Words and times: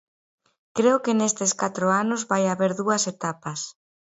Creo 0.77 0.97
que 1.03 1.17
nestes 1.19 1.51
catro 1.61 1.85
anos 2.03 2.21
vai 2.31 2.43
haber 2.47 2.71
dúas 2.81 3.03
etapas. 3.13 3.59